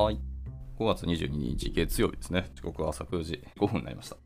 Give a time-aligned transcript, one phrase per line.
[0.00, 0.18] はい。
[0.78, 2.50] 5月22日月曜日ですね。
[2.54, 4.16] 時刻は朝9時5分になりました。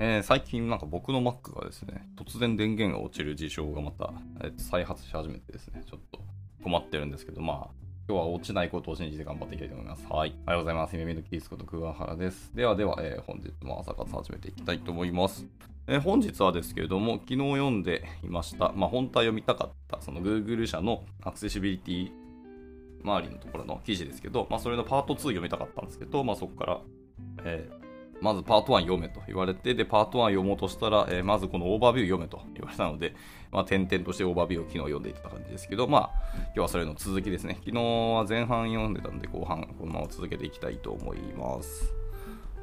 [0.00, 6.18] えー最近なんか僕の Mac がですね、突然電源が落ちる事象がまた、えー再発し始めてですね、ちょっと
[6.64, 7.70] 困ってるんですけど、まあ、
[8.08, 10.04] 今日は落ちないことを信じて頑張っていきたいと思います。
[10.10, 10.34] はい。
[10.44, 10.96] おはようございます。
[10.96, 12.52] 夢見のキースこと桑原です。
[12.56, 15.46] ではでは、えー本日も朝活始めていきたいと思います。
[15.86, 22.21] えー本日はですけれども、昨日読んでいました、まあ、本体読みたかった、その Google 社のアクセシビリティ
[23.04, 26.80] 周りのところの記事ですけど、まあ、それのパート2読みたかったんですけど、まあ、そこから、
[27.44, 27.82] えー
[28.22, 33.16] まずパート1読めと言われて、で、パート1読もうとしたら、えーまずこのオーバービュー読めと言われたので、
[33.50, 37.56] まあ、点々としてオーバービューを昨日読んでいた感じですけど、まあ、今日はそれの続きですね。
[37.64, 41.92] 昨日は前半読んでたんで、後半、このまま続けていきたいと思います。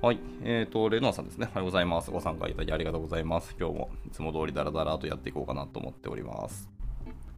[0.02, 0.20] はい。
[0.44, 1.50] えっ、と、レノアさんですね。
[1.52, 2.10] おはようございます。
[2.10, 3.54] ご参加いただきありがとうございます。
[3.60, 6.79] 今日もいつも通りダラダラとやっていこうかなと思っております。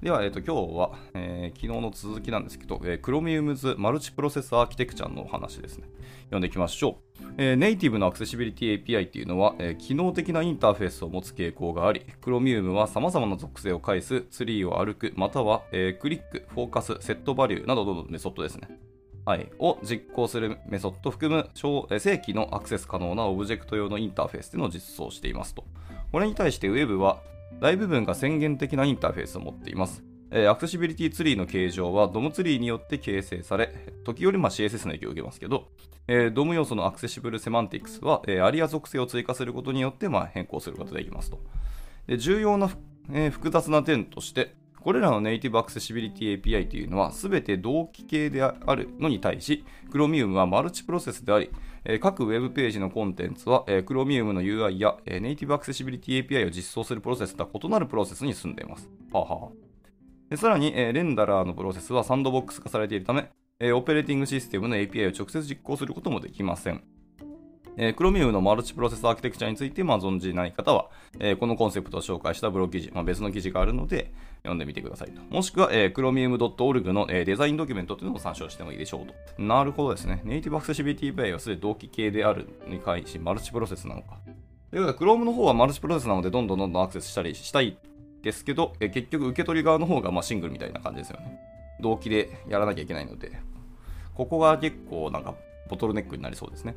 [0.02, 5.88] では、えー、と今日は、えー昨日の続きなんですけど、えー、Chromium's マルチプロセスアーキテクチャのお話ですね。
[6.24, 7.24] 読んでいきましょう。
[7.38, 18.70] えーネイティブのアクセシビリティ API っていうのは、えー機能的なインターフェースを持つ傾向があり、Chromium は様々な属性を介すツリーを歩く、または、えークリック、フォーカス、 set value などのメソッドですね。
[19.24, 25.64] はい、を実行するメソッドを含む正規のアクセス可能なオブジェクト用のインターフェースというの実装していますと。
[26.12, 27.22] これに対して Web は
[27.60, 30.04] 大部分が宣言的なインターフェースを持っています。
[30.32, 33.74] えーアクセシビリティツリーの形状は DOM ツリーによって形成され、
[34.06, 35.68] 時折まあ CSS の影響を受けますけど、
[36.08, 41.40] えー DOM 要素のアクセシブルセマンティクスは、えーアリア属性を追加することによってまあ変更することができますと。
[42.08, 42.70] で重要な、
[43.12, 51.52] えー複雑な点として、これらのネイティブアクセシビリティ API というのは全て同期系であるのに対し、Chromium はマルチプロセスであり、
[52.00, 58.90] 各ウェブページのコンテンツは、Chromium の UI や、ネイティブアクセシビリティ API を実装するプロセスとは異なるプロセスに住んでいます。
[59.12, 59.52] はあは
[60.30, 63.30] でさらに、えレンダラーのプロセスはサンドボックス化されているため、
[63.60, 66.84] えオペレーティングシステムの API を直接実行することもできません。
[67.78, 70.90] えー、Chromium のマルチプロセスアーキテクチャについて、まあ、存じない方は、
[71.20, 74.12] えーこのコンセプトを紹介したブログ記事、まあ、別の記事があるので、
[74.44, 75.22] 読んでみてくださいと。
[75.30, 79.06] もしくは、えー chromium.org の、えーデザインドキュメントというのを参照してもいいでしょう
[79.38, 79.42] と。
[79.42, 80.22] なるほどですね。
[80.26, 84.18] ネイティブアクセシビリティ API はすでに同期系であるに対し、マルチプロセスなのか。
[84.70, 87.78] ということで、Chrome の方はマルチプロセスなので、どんどんどんどんアクセスしたりしたい
[88.22, 91.40] ですけど、えー結局受け取り側の方がまあシングルみたいな感じですよね。
[91.80, 93.32] 同期でやらなきゃいけないので、
[94.14, 95.36] ここが結構なんか
[95.70, 96.76] ボトルネックになりそうですね。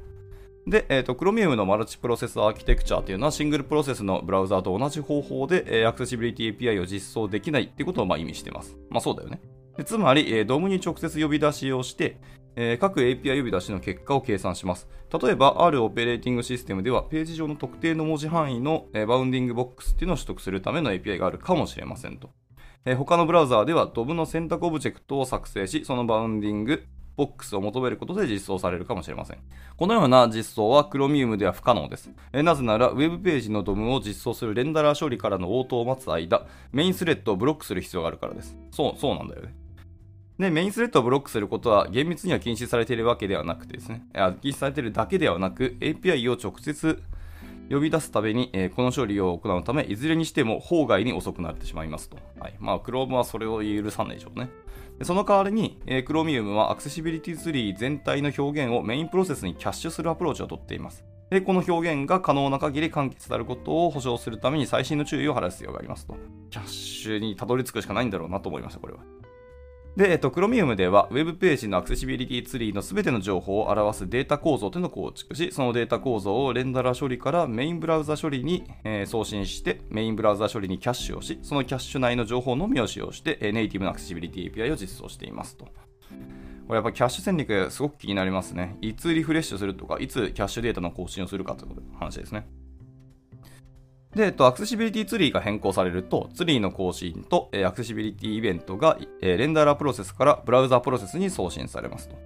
[0.67, 8.79] で、えー、と Chromium のマルチプロセスアーキテクチャというのはシングルプロセスのブラウザーと同じ方法で、えーアクセシビリティ API を実装できないっていうことをまあ意味しています。
[8.89, 9.41] まあそうだよね。
[9.77, 12.19] でつまり、えー、DOM に直接呼び出しをして、
[12.57, 14.89] えー各 API 呼び出しの結果を計算します。
[15.23, 22.31] 例えば、あるオペレーティングシステムでは、ページ上の特定の文字範囲の、えー bounding box っていうのを取得するための API があるかもしれませんと。
[22.87, 26.84] えー他のブラウザーでは DOM の選択オブジェクトを作成し、その bounding
[27.17, 29.39] box を求めることで実装されるかもしれません。
[29.77, 32.11] このような実装は Chromium では不可能です。
[32.33, 38.57] えなぜなら、ウェブページの DOM を実装するレンダラー処理からの応答を待つ間、メインスレッドをブロックする必要があるからです。
[38.71, 39.55] そう、そうなんだよね。
[40.39, 44.05] で、メインスレッドをブロックすることは厳密には禁止されているわけではなくてですね、
[44.43, 47.01] 禁止されているだけではなく、API を直接
[47.71, 52.19] 呼び出すために、えーこの処理を行うため、いずれにしても法外に遅くなってしまいますと。
[52.39, 52.55] はい。
[52.59, 54.51] まあ、Chrome はそれを許さないでしょうね。
[55.03, 61.05] その代わりに、えー Chromium はアクセシビリティツリー全体の表現をメインプロセスにキャッシュするアプローチをとっています。
[61.31, 66.16] で、この表現が可能な限り簡潔であることを保証するために最新の注意を払う必要がありますと。
[66.50, 69.00] キャッシュにたどり着くしかないんだろうなと思いました、これは。
[69.97, 85.66] で、えっと、Chromium では、ウェブページのアクセシビリティツリーのすべての情報を表すデータ構造というのを構築し、そのデータ構造をレンダラ処理からメインブラウザ処理に、えー送信して、メインブラウザ処理にキャッシュをし、そのキャッシュ内の情報のみを使用して、えーネイティブなアクセシビリティ API を実装していますと。
[85.66, 85.71] こ
[86.71, 88.77] れやっぱキャッシュ戦略すごく気になりますね。
[88.81, 92.49] いつリフレッシュするとか、いつキャッシュデータの更新をするかという話ですね。
[94.15, 102.16] で、えっと、アクセシビリティツリーが変更されると、ツリーの更新と、えーアクセシビリティイベントが、えーレンダラープロセスからブラウザープロセスに送信されますと。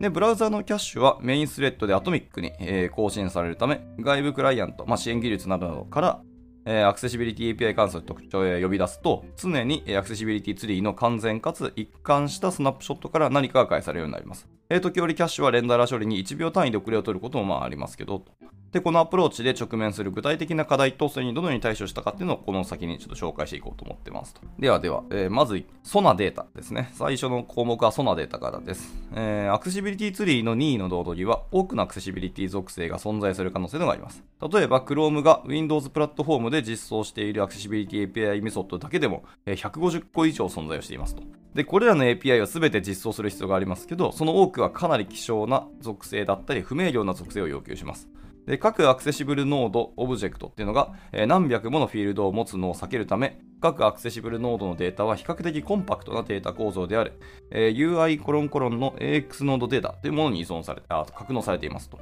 [0.00, 6.20] で、ブラウザーのキャッシュはメインスレッドでアトミックに、えー更新されるため、外部クライアント、まあ、支援技術などから、
[6.66, 14.48] えーアクセシビリティ API 関数の特定を呼び出すと、常にえーアクセシビリティツリーの完全かつ一貫したスナップショットから何かが返されるようになります。
[14.80, 18.24] 時折キャッシュはレンダラー処理に1秒単位で遅れを取ることもまあありますけど、
[18.74, 24.40] で、このアプローチで直面する具体的な課題と、それにどのように対処したかっていうのをこの先にちょっと紹介していこうと思ってますと。
[24.58, 26.90] ではでは、えーまず、疎なデータですね。
[26.94, 28.92] 最初の項目は疎なデータからです。
[29.14, 34.24] えーアクセシビリティツリーの任意のノードには多くのアクセシビリティ属性が存在する可能性があります。
[34.52, 41.22] 例えば、Chrome が Windows プラットフォームで実装しているアクセシビリティ API メソッドだけでも、えー150個以上存在をしていますと。
[41.54, 48.08] で、これらの API は全て実装する必要がありますけど、その多くはかなり希少な属性だったり、不明瞭な属性を要求します。
[48.46, 57.18] で各アクセシブルノード、オブジェクトっていうのが、えー、何百ものフィールドを持つのを避けるため、各アクセシブルノードのデータは比較的コンパクトなデータ構造である、
[57.50, 61.98] えー、UI コロンコロンの AX ノードデータというものに依存されあ格納されていますと。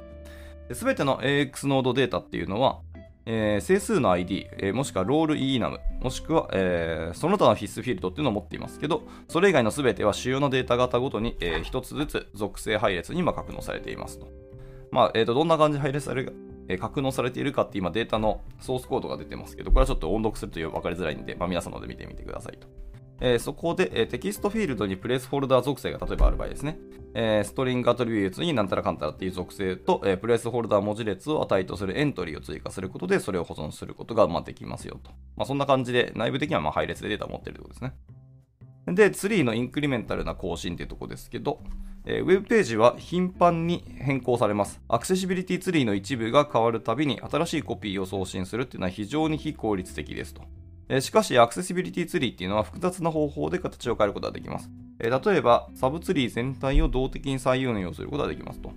[0.73, 2.79] すべての AX ノードデータっていうのは、
[3.25, 14.27] えー、整数の ID、えー、もしくはロール enum、もしくは、えー、その他の必須フィールドっていうのを持っていますけど、それ以外のすべては主要なデータ型ごとに、えー、1つずつ属性配列に今格納されていますと。
[14.91, 16.35] まあ、えーと、どんな感じで配列される
[16.67, 22.67] え、格納されているかって今データのソースコードが出てますけど、これはちょっと音読するという分かりづらいんで、まあ、皆さんので見てみてくださいと。
[23.21, 26.77] えー、そこで、えー、テキストフィールドにプレースホルダー属性が例えばある場合ですね。
[27.15, 35.11] えー、 string attributes になんたらかんたらっていう属性と、えプレースホルダー文字列を値とするエントリーを追加することで、それを保存することが、まあ、できますよと。
[35.35, 38.95] まあ、そんな感じで、内部的にはま配列でデータを持っているということですね。
[38.95, 41.61] で、ツリーの incremental な更新っていうところですけど、
[42.05, 44.81] えー、ウェブページは頻繁に変更されます。
[44.89, 50.43] アクセシビリティツリーの一部が変わるたびに新しいコピーを送信するっていうのは非常に非効率的ですと。
[50.95, 54.69] え、しかし、アクセシビリティツリーっていうのは複雑な方法で形を変えることができます。
[54.99, 58.71] え、例えば、サブツリー全体を動的に再運用することができますと。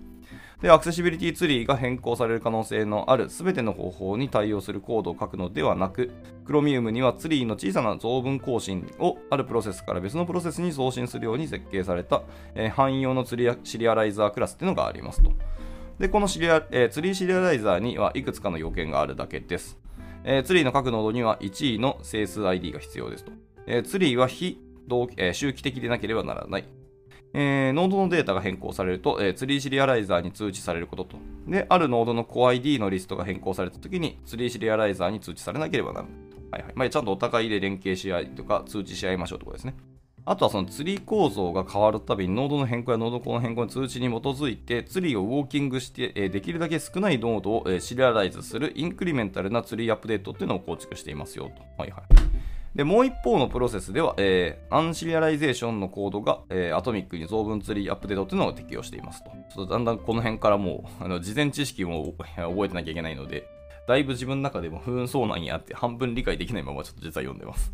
[0.63, 6.11] で、アクセシビリティツリーが変更される可能性のある全ての方法に対応するコードを書くのではなく、
[6.47, 12.23] Chromium にはツリーの小さな増分更新をあるプロセスから別のプロセスに送信するように設計された、
[12.55, 15.33] えー、汎用の tree serializer クラスっていうのがありますと。
[15.99, 19.79] で、このシリア、えー、 tree serializer にはいくつかの要件があるだけです。
[20.25, 23.33] えー、ツリーの各ノードには一意の整数 ID が必要ですと。
[23.67, 26.65] えー、ツリーは非同、えー、周期的でなければならない。
[27.35, 31.17] えー、ノードのデータが変更されると、えー、 tree serializer に通知されることと。
[31.47, 36.13] で、あるノードの CoreID のリストが変更されたときに、 tree serializer に通知されなければならない。
[36.51, 36.73] はいはい。
[36.75, 39.75] まあ、ちゃんとお互いで連携し合いとか通知し合いましょうということですね。
[40.29, 51.63] あとはそのツリー構造が変わるたびにノードの変更やノード子の変更の通知に基づいてツリーをウォーキングして、できるだけ少ないノードを、シリアライズする incremental な tree update っていうのを構築していますよと。
[51.81, 52.03] はいはい。
[52.77, 59.31] で、もう一方のプロセスでは、えー、 unserialization のコードが、えー、アトミックに増分 tree update というのを適用していますと。
[59.31, 63.47] ちょっとだんだんこの辺からもう、あの事前知識も覚えてなきゃいけないので、
[63.87, 67.73] だいぶ自分の中でも、ふーん、そうなんやって半分理解できないままちょっと実は読んでます。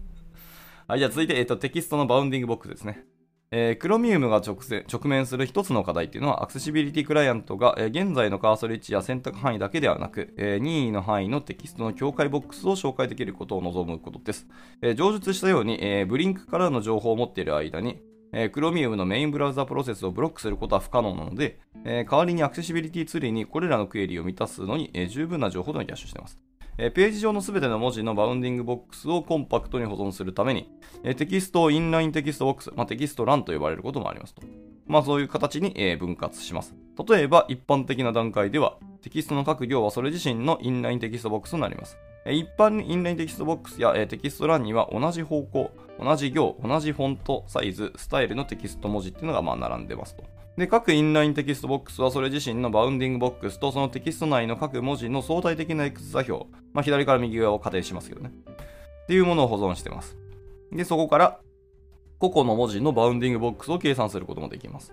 [0.92, 3.02] はい、じゃあ続いて、えっ、と、テキストの bounding box ですね。
[3.50, 14.46] えー、 Chromium が直直面する一つの課題っていうのは、アクセシビリティクライアントが、えー、現在のカーソル位置や選択範囲だけではなく、えー、任意の範囲のテキストの境界ボックスを照会できることを望むことです。
[14.82, 18.02] えー、上述したように、えー、 Blink からの情報を待っている間に、
[18.34, 26.38] えー、 Chromium のメインブラウザプロセスをブロックすることは不可能なので、えー、代わりにアクセシビリティツリーにこれらのクエリを満たすのに、えー、十分な情報をキャッシュしています。
[26.78, 30.70] えページ上のすべての文字の bounding box をコンパクトに保存するために、
[31.04, 34.42] えテキストを inline text box、まあ、テキスト欄と呼ばれることもありますと。
[34.86, 36.74] まあそういう形に、え分割します。
[37.08, 41.98] 例えば一般的な段階では、テキストの各行はそれ自身の inline text box になります。
[42.26, 50.25] 一般に inline text box やテキスト欄には同じ方向、同じ行、同じフォント、サイズ、スタイルのテキスト文字っていうのがまあ並んでますと。
[50.56, 58.31] で、各 inline text box はそれ自身の bounding box とそのテキスト内の各文字の相対的な X 座標、まあ、左から右側を仮定しますけどね。
[59.04, 60.16] っていうものを保存してます。
[60.70, 61.40] で、そこから
[62.19, 64.93] 個々の文字の bounding box を計算することもできます。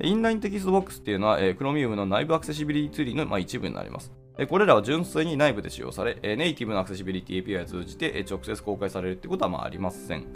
[0.00, 4.12] inline text box っていうのは、えー、Chromium の内部アクセシビリティツリーの、まあ、一部になります。
[4.48, 10.26] これらは純粋に内部で使用され、ネイティブのアクセシビリティ API を通じて直接公開されるってことはまあありません。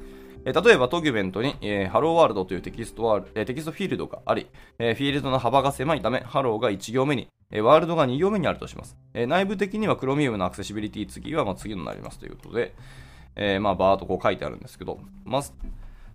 [0.44, 8.96] 例えば、ドキュメントに、えー、 Hello World というテキストワール、え、テキストフィールドがあり、え、フィールドの幅が狭いため、ハローが1行目に、え World が2行目にあるとします。
[9.14, 12.74] え内部的には Chromium のアクセシビリティツリーはまあ次になりますということで、
[13.36, 15.52] えまあ、バーっとこう書いてあるんですけど、まず、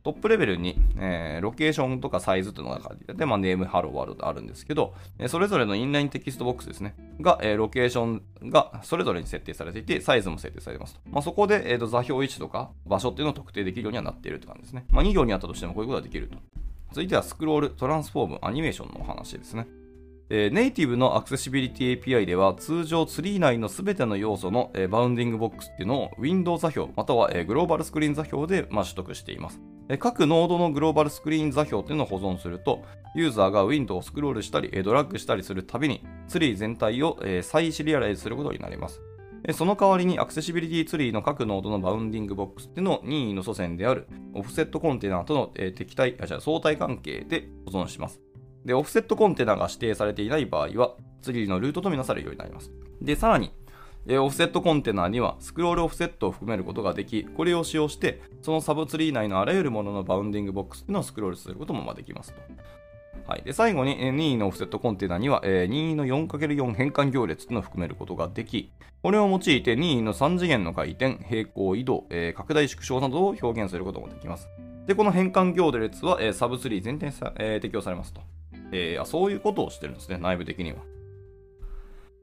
[0.08, 11.02] トップレベルに、えー、ロケーションとかサイズというのが書いてあって、まあ、ネーム、 Hello、World あるんですけど、えそれぞれの inline text box ですね、が、えー、ロケーションがそれぞれに設定されていて、サイズも設定されますと。
[11.12, 14.86] まあ、そこで、えーと、座標位置とか場所っていうのを特定できるようにはなっているって感じですね。
[14.92, 16.38] まあ、2行にあったとしてもこういうことができると。
[16.92, 19.68] 続いてはスクロール、トランスフォーム、アニメーションのお話ですね。
[20.30, 29.62] ネイティブのアクセシビリティ API では通常ツリー内の全ての要素の、 bounding box っていうのを Window 座標または、グローバルスクリーン座標で、取得しています。
[30.00, 32.84] 各ノードのグローバルスクリーン座標っていうのを保存すると、
[33.16, 39.02] ユーザーがウィンドウをスクロールしたり、ドラッグしたりするたびに、ツリー全体を再シリアライズすることになります。
[39.54, 48.20] その代わりにアクセシビリティツリーの各ノードの bounding box っていうのを任意の祖先である offset container との敵対、あ、じゃ相対関係で保存します。
[48.68, 52.70] で、 offset container が指定されていない場合は、ツリーのルートとみなされるようになります。
[53.02, 53.54] で、さらに、
[54.10, 62.42] え offset container にはスクロールオフセットを含めることができ、これを使用して、そのサブツリー内のあらゆるものの bounding box っていうのをスクロールすることもできますと。
[63.26, 68.72] はい、で最後に任意の offset container には、えー、任意の 4×4 変換行列というのを含めることができ、
[69.02, 74.50] これを用いて任意の3次元の回転、平行移動、えー、拡大縮小などを表現することもできます。
[74.86, 78.22] で、この変換行列は、えー、サブツリー全体に、えー、適用されますと。
[78.72, 80.78] えー、そういうことをしてるんですね、内部的には。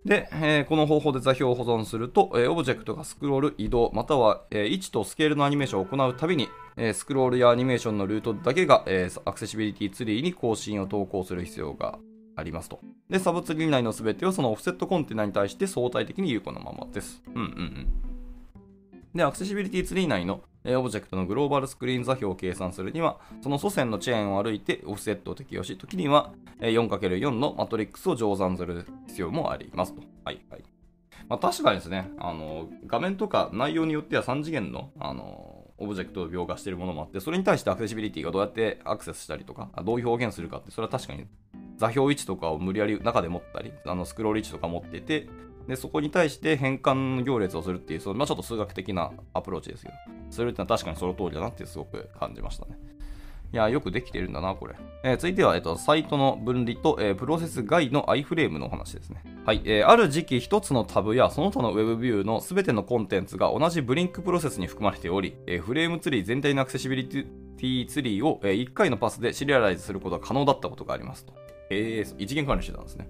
[0.05, 11.99] で、えー、この方法で座標を保存すると、えー、オブジェクトがスクロール、移動、または、えー、位置とスケールのアニメーションを行うたびに、えスクロールやアニメーションのルートだけが、えアクセシビリティツリーに更新を投稿する必要が
[12.37, 12.81] ありますと。
[13.09, 17.23] で、サブツリー内の全てはその offset container に対して相対的に有効なままです。
[17.29, 18.13] うんうんうん。
[19.14, 30.02] で、アクセシビリティツリー内のオブジェクトのグローバルスクリーン座標を計算するには、その祖先のチェーンを歩いてオフセットを適用し、時には 4×4 のマトリックスを乗算する必要もありますと。
[30.25, 30.64] はいはい。
[31.28, 41.26] まあ、確かにですね、あの、画面とか内容によっては3次元の、あの、オブジェクトを描画しているものもあって、それに対してアクセシビリティがどうやってアクセスしたりとか、どういう表現するかって、それは確かに
[41.76, 45.28] 座標位置とかを無理やり中で持ったり、あのスクロール位置とか持ってて、
[45.68, 49.94] で、そこに対して変換行列をするっていう、そのまあ、ちょっと数学的なアプローチですけど、
[50.30, 52.78] それってのは確かにその通りだなってすごく感じましたね。
[53.54, 54.75] いや、よくできてるんだな、これ。
[55.04, 59.23] えー、続いては、えっと、サイトの分離と、えー、プロセス外の iFrame のお話ですね。
[59.47, 71.33] はい、えー、ある時期一つのタブやその他の Web ビューのすべてのコンテンツが同じ Blink プロセスに含まれており、えー、フレームツリー全体のアクセシビリティツリーを、えー、1回のパスでシリアライズすることが可能だったことがありますと。
[71.71, 73.06] えー、一元管理してたんですね。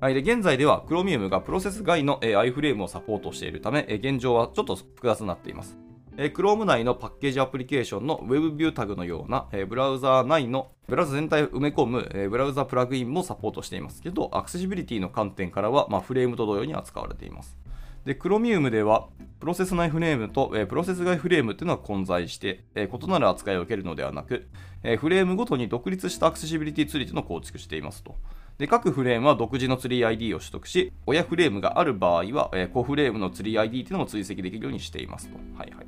[0.00, 5.78] はい、で現在では Chromium がプロセス外の、え、iFrame をサポートしているため、え、現状はちょっと複雑になっています。
[6.18, 17.56] え、Chrome 内のパッケージアプリケーションの WebView タグのような、え、ブラウザー内のブラウザ全体を埋め込む、え、ブラウザプラグインもサポートしていますけど、アクセシビリティの観点からは、まあ、フレームと同様に扱われています。
[18.04, 19.08] で、Chromium では、
[19.40, 24.48] プロセス内フレームと、えー、プロセス外フレームっていうのは混在して、えー、異なる扱いを受けるのではなく、
[24.82, 28.16] えー、フレームごとに独立したアクセシビリティツリーというのを構築していますと。
[28.58, 35.36] で、各フレームは独自のツリー ID を取得し、親フレームがある場合は、えー、子フレームのツリー ID っていうのも追跡できるようにしていますと。
[35.58, 35.86] はいはい。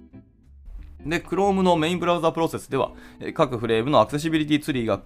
[1.08, 2.92] で、Chrome のメインブラウザプロセスでは、
[3.35, 5.02] 各フレームのアクセシビリティツリーが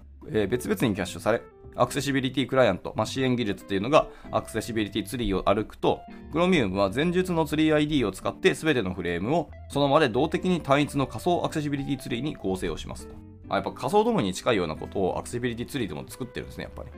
[0.47, 1.41] 別々にキャッシュされ、
[1.75, 6.01] アクセシビリティクライアント、まあ、支援技術っていうのがアクセシビリティツリーを歩くと、
[6.33, 13.15] Chromium は前述のツリー ID を使って全てのフレームをその場で動的に単一の仮想アクセシビリティツリーに合成をしますと。
[13.49, 16.89] あやっぱ仮想 DOM に近いようなことをアクセシビリティツリーでも作ってるんですね、やっぱり。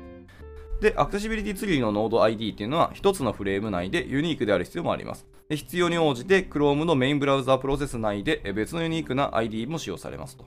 [0.84, 5.26] で、アクセシビリティツリーのノード ID っていうのは1つのフレーム内でユニークである必要もあります。
[5.48, 10.46] で必要に応じて Chrome のメインブラウザープロセス内で別のユニークな ID も使用されますと。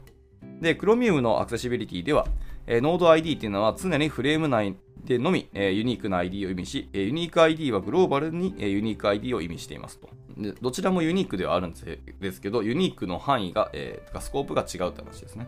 [0.61, 2.27] で、Chromium のアクセシビリティでは、
[2.67, 4.77] えノード ID っていうのは常にフレーム内
[5.07, 10.11] でのみ、えユニークな ID を意味し、えユニーク ID はグローバルに、えユニーク ID を意味していますと。
[10.37, 15.47] でどちらもユニークではあるんですけど、ユニークの範囲が、えー、スコープが違うって話ですね。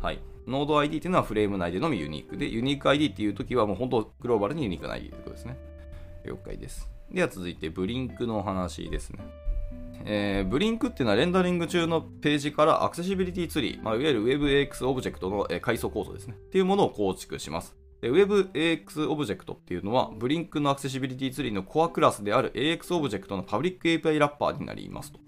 [0.00, 0.20] はい。
[0.46, 5.56] ノード ID っていうのはフレーム内でのみユニークで、ユニーク ID っていうときはもう本当グローバルにユニークな ID ということですね。
[6.24, 6.88] 了解です。
[7.10, 9.18] では続いて Blink の話ですね。
[10.04, 16.34] えー、 Blink っていうのはレンダリング中のページからアクセシビリティツリー、まあ、いわゆる WebAX オブジェクトの、え、階層構造ですね。
[16.36, 17.76] っていうものを構築します。
[18.00, 25.20] WebAX オブジェクトっていうのは、 Blink のアクセシビリティツリーのコアクラスである AX オブジェクトのパブリック API ラッパーになりますと。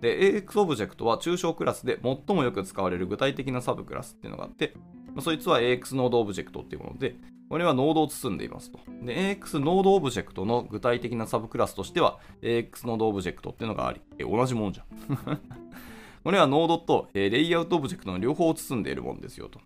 [0.00, 4.74] で、AX オブジェクトは抽象クラスで最もよく使われる具体的なサブクラスっていうのがあって、
[5.08, 7.16] まあ、そいつは AX ノードオブジェクトっていうもので、
[7.48, 8.78] これはノードを包んでいますと。
[9.02, 14.86] で、AX ノードオブジェクトの具体的なサブクラスとしては、AX ノードオブジェクトっていうのがあり、え同じもんじゃん。
[16.24, 19.60] これはノードと、えレイアウトオブジェクトの両方を包んでいるもんですよと。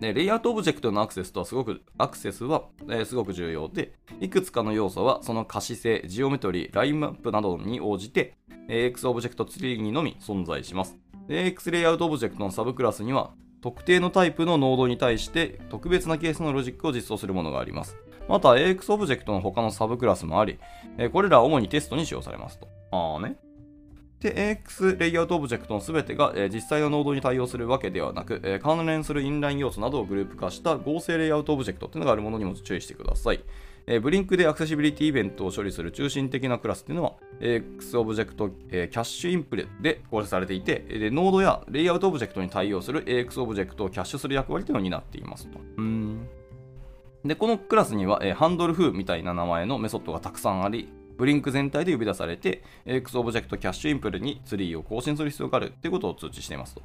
[0.00, 8.36] で、レイアウトオブジェクトのアクセスとはすごく、アクセスは、え、すごく重要で、いくつかの要素はその可視性、ジオメトリー、ラインマップなどに応じて、
[8.68, 10.96] AX オブジェクトツリーにのみ存在します。
[11.28, 17.96] AX レイアウトオブジェクトのサブクラスには、特定のタイプのノードに対して特別なケースのロジックを実装するものがあります。
[18.28, 20.58] また AX オブジェクトの他のサブクラスもあり、
[21.12, 22.68] これらは主にテストに使用されますと。
[22.90, 23.36] ああね。
[24.20, 33.40] で、AX レイアウトオブジェクトの全てが、え、実際のノードに対応するわけではなく、え、関連するインライン要素などをグループ化した合成レイアウトオブジェクトというのがあるものにも注意してください。
[33.86, 45.58] えー、 Blink でアクセシビリティイベントを処理する中心的なクラスというのは、AX オブジェクト、えー、キャッシュインプレで構成されていて、でノードやレイアウトオブジェクトに対応する AX オブジェクトをキャッシュする役割というのを担っていますと。
[45.76, 46.28] うん
[47.24, 56.82] で、このクラスには、えー、 HandleFoo みたいな名前のメソッドがたくさんあり、 Blink 全体で呼び出されて、X オブジェクトキャッシュインプルにツリーを更新する必要があるということを通知していますと。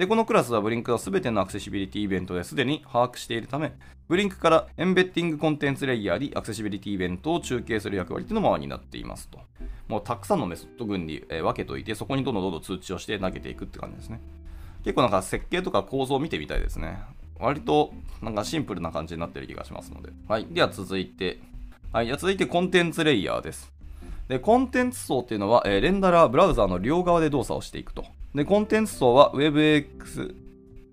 [0.00, 3.74] で、このクラスは Blink の全てのアクセシビリティイベントですでに把握しているため、
[4.08, 9.40] ブリンクからエンベッティングコンテンツレイヤーにアクセシビリティイベントを中継する役割というのもになっていますと。
[9.88, 14.22] もうたくさんのメソッド群に、分けといて、そこにどんどんどんどん通知をして投げていくって感じですね。
[14.84, 16.98] 結構なんか設計とか構造を見てみたいですね。
[17.38, 17.92] 割と
[18.22, 20.08] なんかシンプルな感じになってる気がしますので。
[20.26, 20.46] はい。
[20.46, 21.40] では続いて、
[21.92, 22.06] はい。
[22.06, 23.70] では続いてコンテンツレイヤーです。
[24.28, 28.06] で、コンテンツ層っていうのは、えー、レンダラー、ブラウザーの両側で動作をしていくと。
[28.34, 30.34] で、コンテンツ層は WebX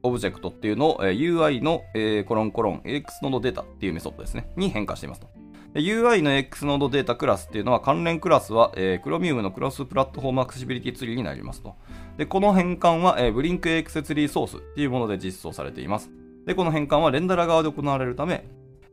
[0.03, 4.49] オブジェクトっていうのを、えー、UI の、えー、コロンコロン AX ノードデータっていうメソッドですね。
[4.55, 5.27] に変化していますと。
[5.75, 11.75] UI の X ノードデータクラスっていうのは関連クラスは、えー、Chromium のクロスプラットフォームアクセシビリティツリーになりますと。
[12.17, 16.09] で、この変換は、えー、BlinkAX ツリーソースっていうもので実装されています。
[16.45, 18.45] で、この変換はレンダラ側で行われるため、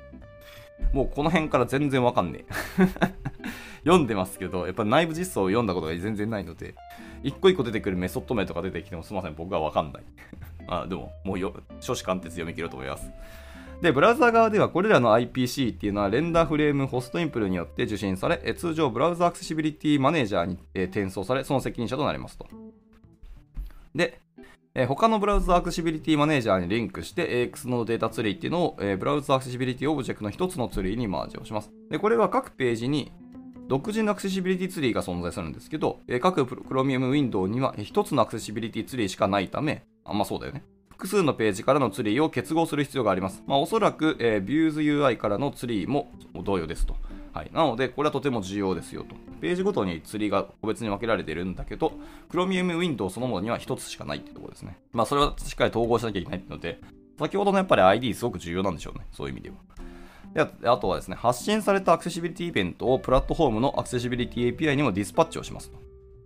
[0.93, 2.53] もうこの辺から全然わかんねえ。
[3.85, 6.75] 読んでますけど、やっぱ内部実装を読んだことが全然ないので、
[7.23, 10.03] 一個一個出てくるメソッド名とか出てきてもすみません、僕はわかんない。
[10.67, 13.11] あでも、もうよ、初志貫徹読み切ろうと思います。
[13.85, 22.47] で、ブラウザ側ではこれらの IPC っていうのは RenderFrameHostImpl によって受信され、通常 BrowserAccessibilityManager に転送され、その責任者となりますと。
[23.95, 24.23] で、
[24.75, 31.71] え他の BrowserAccessibilityManager にリンクして AX のデータツリーっていうのを、え BrowserAccessibility オブジェクトの一つのツリーにマージをします。
[31.91, 33.13] で、これは各ページに
[33.69, 40.65] 独自のアクセシビリティツリーが存在するんですけど、え各 Chromium ウィンドウには一つのアクセシビリティツリーしかないため、あんまそうだよね。
[41.05, 43.43] 複数のページからのツリーを結合する必要があります。
[43.47, 46.11] まあ、おそらく、えー、Views UI からのツリーも
[46.43, 46.97] 同様ですと。
[47.35, 49.15] はい、なので、これはとても重要ですよと。
[49.43, 51.93] ページごとにツリーが個別に分けられているんだけど、
[52.31, 54.79] Chromium Window そのものには1つしかないってところですね。
[54.93, 56.81] まあ、それはしっかり統合しなきゃいけないので、
[57.19, 59.05] 先ほどのやっぱり ID すごく重要なんでしょうね。
[59.13, 59.57] そういう意味では。
[60.59, 65.84] であとはですね、発信されたアクセシビリティイベントをプラットフォームのアクセシビリティ API にもディスパッチをしますと。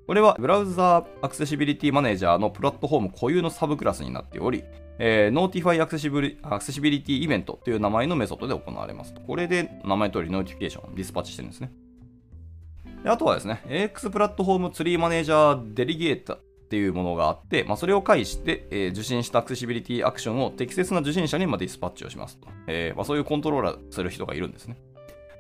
[0.09, 4.65] これは BrowserAccessibilityManager のプラットフォーム固有のサブクラスになっており、
[4.99, 9.12] えー、Notify アクセシビリアクセシビリティイベントという名前のメソッドで行われます。
[9.27, 11.71] これで名前通りノーティフィケーション、ディスパッチしてるんですね。
[13.05, 16.40] であとはですね、AX プラットフォームツリーマネージャーデリゲータっ
[16.71, 22.49] ていうものがあって、まあ、それを介して、えー、受信したアクセシビリティアクションを適切な受信者にまディスパッチをしますと。
[22.66, 24.79] えーまあ、そういうコントローラーする人がいるんですね。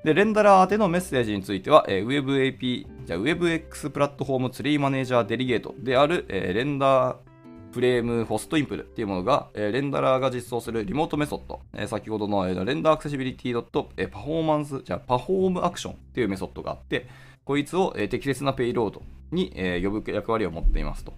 [0.04, 17.08] で、レンダラー宛てのメッセージについては、えー、WebAP、じゃ WebX プラットフォームツリーマネージャーデリゲートである、えー、 RenderFrameHostImpl っていうものが、えー、レンダラーが実装するリモートメソッド、えー、先ほどの、えー、 RenderAccessibility えー、 performance、じゃ PerformAction っていうメソッドがあって、
[17.44, 21.12] こいつを、えー、適切なペイロードに、えー、呼ぶ役割を持っていますと。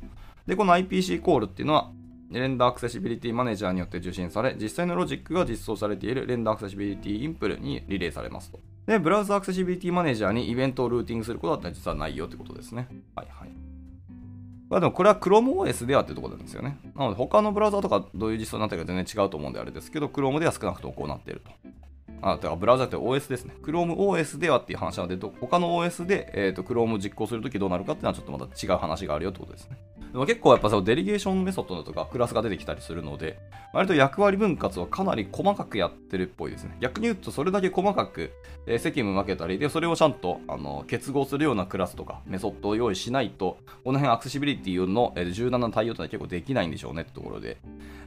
[0.47, 1.93] で、この IPC コールっていうのは、
[2.31, 8.61] RenderAccessibilityManager によって受信され、実際のロジックが実装されている RenderAccessibilityImpl にリレーされますと。
[8.91, 12.89] で、 BrowserAccessibilityManager にイベントをルーティングすることだったら実はないよってことですね。
[13.15, 13.51] はいはい。
[14.69, 16.77] まあでもこれは ChromeOS ではっていうところなんですよね。
[16.97, 21.53] なので他のブラウザとかどういう実装になってるか全然違うと思うんであれですけど、Chrome では少なくともこうなっていると。
[22.21, 23.55] あ、だからブラウザって OS ですね。
[23.63, 29.79] ChromeOS ではっていう話なので、他の OS で、えーと、Chrome を実行するときどうなるかっていうのはちょっとまた違う話があるよってことですね。
[30.13, 33.39] でも結構やっぱそのデリゲーションメソッドとかクラスが出てきたりするので、
[33.73, 36.77] 割と役割分割をかなり細かくやってるっぽいですね。
[36.81, 38.33] 逆に言うとそれだけ細かく、
[38.67, 47.59] え、責務分けたり、で、それをちゃんとあの結合するようなクラスとかメソッドを用意しないと、この辺アクセシビリティの、え、柔軟な対応ってのは結構できないんでしょうねってところで、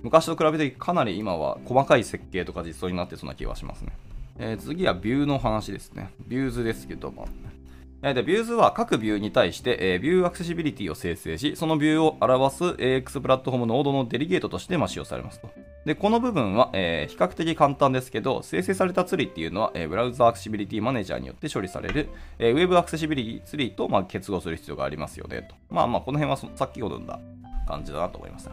[0.02, 3.94] 昔と比べてかなり今は細かい設計とか実装になってそうな気がしますね。
[4.40, 6.12] えー、次はビューの話ですね。
[6.28, 7.28] Views ですけども、
[8.12, 15.50] で、 Views は各ビューに対して、えー、 ViewAccessibility を生成し、そのビューを表す AX プラットフォームノードのデリゲートとして、ま使用されますと。
[15.86, 25.56] で、この部分は、えー、比較的簡単ですけど、生成されたツリーっていうのは、えー、 BrowserAccessibilityManager によって処理される、えー、ウェブアクセシビリティツリーと、まあ、結合する必要がありますよねと。
[25.70, 27.20] まあまあ、この辺はさっきほどの
[27.66, 28.52] 感じだなと思いました。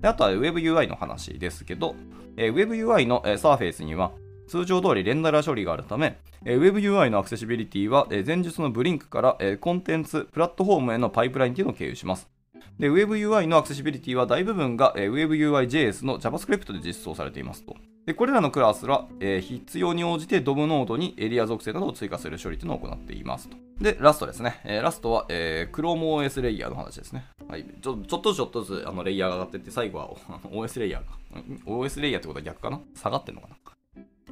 [0.00, 1.94] であとは WebUI の話ですけど、
[2.36, 4.12] え、WebUI の、えー、サーフェイスには、
[4.50, 12.28] 通常通りレンダラー処理があるため、え WebUI のアクセシビリティは、え前述の Blink から、えコンテンツ、プラットフォームへのパイプラインというのを経由します。
[12.76, 17.76] で、WebUI のアクセシビリティは大部分が、え WebUI.js の JavaScript で実装されていますと。
[18.06, 23.56] で、これらのクラスは、えー、必要に応じて DOM ノードにエリア属性などを追加する処理というのを行っていますと。
[23.80, 24.60] で、ラストですね。
[24.64, 27.26] えー、ラストは、えー、ChromeOS レイヤーの話ですね。
[27.46, 27.64] はい。
[27.80, 30.10] ちょちょっとずつちょっとずつあのレイヤーが上がっていって、最後は
[30.50, 31.42] OS レイヤーが。
[31.66, 32.80] OS レイヤーってことは逆かな？
[32.96, 33.56] 下がってんのかな？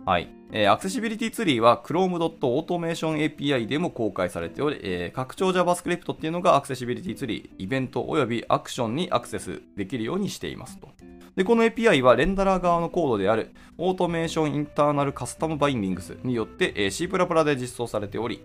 [0.09, 0.31] はい。
[0.53, 10.89] えー、アクセシビリティツリーは Chrome.Automation API でも公開されており、えー、拡張 JavaScript っていうのがアクセシビリティツリー、イベント及びアクションにアクセスできるようにしていますと。
[11.37, 17.07] で、この API はレンダラー側のコードである Automation Internal Custom Bindings によって、えー、C++
[17.45, 18.43] で実装されており、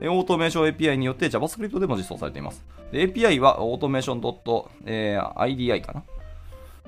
[0.00, 2.64] オートメーション API によって JavaScript でも実装されています。
[2.90, 6.02] API は automation.idi かな？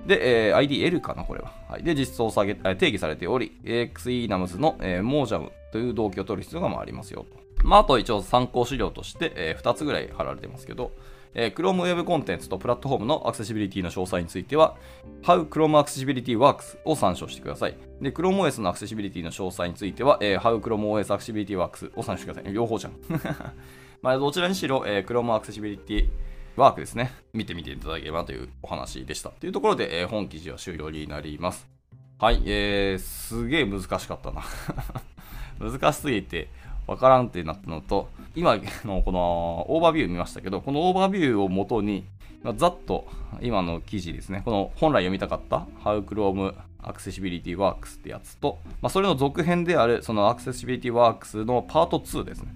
[0.06, 1.52] で、えー、IDL かな、これは。
[1.68, 7.38] はい、で、実装下げ、定義されており、AXENAMS の、えー、モージャムという動機を取る必要がありますよと。
[7.64, 10.92] まあ、あと一応参考資料として、えー、2つぐらい貼られてますけど、
[11.34, 14.76] えー、Chrome Web コンテンツとプラットフォームのアクセシビリティの詳細については、
[15.22, 17.76] How Chrome Accessibility Works を参照してください。
[18.00, 22.52] で、ChromeOS のアクセシビリティの詳細については、えー、How ChromeOS Accessibility Works を参照してください。
[22.52, 22.92] 両方じゃん。
[24.00, 26.08] まあ、どちらにしろ、えー、Chrome Accessibility
[26.58, 27.12] ワークですね。
[27.32, 29.30] 見てみていただければというお話でした。
[29.30, 31.68] というところで、えー、本記事は終了になります。
[32.18, 34.42] はい、えー、すげえ難しかったな
[35.70, 36.48] 難しすぎて、
[36.88, 42.04] わからんってなったのと、今のこのオーバービュー見ましたけど、このオーバービューをもとに、
[42.56, 43.06] ざっと
[43.40, 52.52] 今の記事ですね、この本来読みたかった How Chrome Accessibility Works ってやつと、まあ、それの続編であるその Accessibility Works のパート2ですね、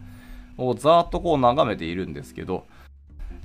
[0.56, 2.66] をざっとこう眺めているんですけど、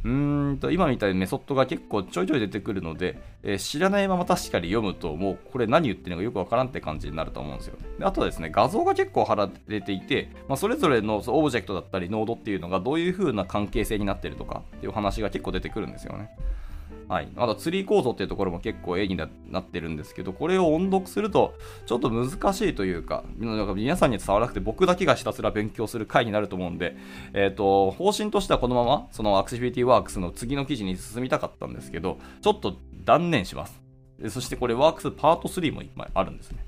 [0.07, 7.75] うーんと今みたいにメソッドが結構ちょいちょい出てくるので、えー、知らないまま確かに読むともうこれ何言ってるのかよくわからんって感じになると思うんですよ。
[7.99, 16.29] であとはですね、画像が結構貼られていて、まあ、それぞれのオブジェクトだったりノードっていうのがどういう風な関係性になってるとかっていう話が結構出てくるんですよね。
[17.07, 17.29] はい。
[17.37, 19.27] あと、ツリー構造っていうところも結構絵にな
[19.59, 21.53] ってるんですけど、これを音読すると、
[21.85, 26.97] ちょっと難しいというか、皆さんに伝わらなくて僕だけがひたすら勉強する回になると思うんで、
[27.33, 33.81] えっ、ー、と、方針としてはこのまま、その Accessibility Works の次の記事に進みたかったんですけど、ちょっと断念します。
[34.29, 36.65] そしてこれ Works Part 3も今あるんですね。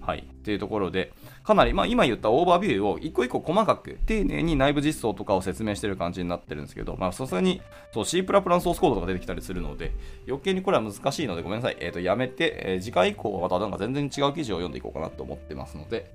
[0.00, 0.20] はい。
[0.20, 1.12] っていうところで、
[1.44, 7.60] かなり、まあ、今言ったオーバービューを一個一個細かく丁寧に内部実装とかを説明してる感じになってるんですけど、まあ、さすがに
[7.92, 9.92] そう C++ ソースコードとか出てきたりするので、
[10.26, 11.76] 余計にこれは難しいのでごめんなさい。
[11.80, 16.10] えっ、ー、と、やめて、えー、次回以降はまたなんか全然違う記事を読んでいこうかなと思ってますので、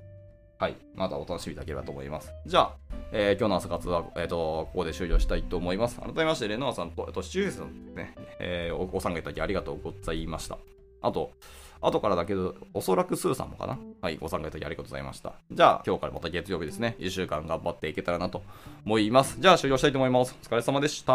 [0.58, 0.76] はい。
[0.94, 2.34] またお楽しみいただければと思います。
[2.44, 2.76] じゃあ、
[3.12, 6.00] えー、今日の朝活は、えっ、ー、と、ここで終了したいと思います。
[6.00, 10.58] 改めまして、レノアさんと、えっと、シチュエーションね、えー、ご参加いただきありがとうございました。
[11.02, 11.32] あと、
[11.80, 13.78] 後からだけど、おそらくスーさんもかな？
[14.02, 15.32] はい、ご参加いただきありがとうございました。
[15.50, 16.96] じゃあ、今日からまた月曜日ですね。
[16.98, 18.42] 1週間頑張っていけたらなと
[18.84, 19.36] 思います。
[19.40, 20.36] じゃあ、終了したいと思います。
[20.42, 21.14] お疲れ様でした。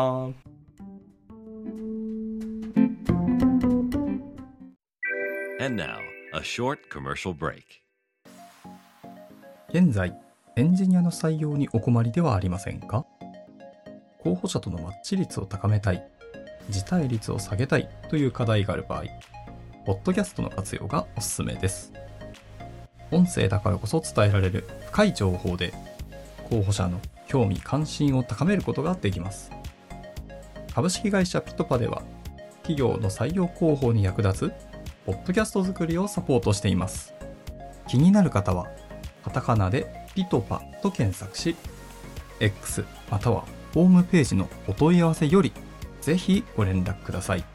[5.63, 5.97] And now,
[6.33, 7.63] a short commercial break.
[9.69, 10.13] 現在、
[10.55, 13.05] エンジニアの採用にお困りではありませんか？
[14.19, 16.03] 候補者とのマッチ率を高めたい、
[16.69, 19.03] 辞退率を下げたいという課題がある場合、
[19.85, 21.93] ポッドキャストの活用がおすすめです。
[23.11, 25.73] 音声だからこそ伝えられる深い情報で、
[26.49, 29.51] 候補者の興味関心を高めることができます。
[30.73, 32.01] 株式会社ピトパでは、
[32.63, 34.53] 企業の採用広報に役立つ、
[35.05, 37.13] ポッドキャスト作りをサポートしています。
[37.87, 38.67] 気になる方は、
[39.23, 41.55] カタカナでピトパと検索し、
[42.39, 43.45] X または
[43.75, 45.53] ホームページのお問い合わせより、
[46.01, 47.54] ぜひご連絡ください。